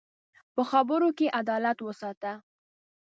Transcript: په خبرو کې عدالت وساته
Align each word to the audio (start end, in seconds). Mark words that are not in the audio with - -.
په 0.53 0.61
خبرو 0.71 1.09
کې 1.17 1.33
عدالت 1.39 1.77
وساته 1.83 2.33